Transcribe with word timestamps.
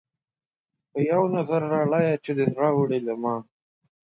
پۀ 0.91 0.99
يو 1.09 1.21
نظر 1.37 1.61
لاليه 1.73 2.13
چې 2.23 2.31
دې 2.37 2.45
زړۀ 2.53 2.69
وړے 2.73 2.99
له 3.07 3.13
ما 3.21 3.35